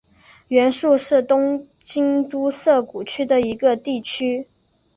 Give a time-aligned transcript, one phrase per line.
[0.47, 4.47] 原宿是东京都涩谷区的一个地区。